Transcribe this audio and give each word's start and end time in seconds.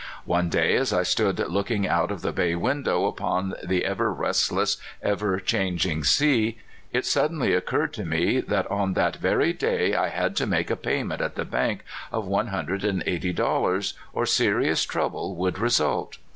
One 0.25 0.49
day 0.49 0.75
as 0.77 0.91
I 0.91 1.03
stood 1.03 1.37
looking 1.37 1.87
out 1.87 2.09
of 2.09 2.23
the 2.23 2.31
bay 2.31 2.55
window 2.55 3.05
upon 3.05 3.53
the 3.63 3.85
ever 3.85 4.11
rest 4.11 4.51
less, 4.51 4.77
ever 5.03 5.39
changing 5.39 6.05
sea, 6.05 6.57
it 6.91 7.05
suddenly 7.05 7.53
occurred 7.53 7.93
to 7.93 8.03
me 8.03 8.39
that 8.41 8.65
on 8.71 8.95
that 8.95 9.17
very 9.17 9.53
day 9.53 9.93
I 9.93 10.07
had 10.09 10.35
to 10.37 10.47
make 10.47 10.71
a 10.71 10.75
payment 10.75 11.21
at 11.21 11.35
the 11.35 11.45
bank 11.45 11.83
of 12.11 12.25
one 12.25 12.47
hundred 12.47 12.83
and 12.83 13.03
eighty 13.05 13.31
dollars, 13.31 13.93
or 14.11 14.25
serious 14.25 14.85
trouble 14.87 15.35
would 15.35 15.59
result. 15.59 16.17